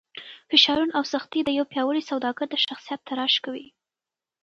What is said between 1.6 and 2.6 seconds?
پیاوړي سوداګر د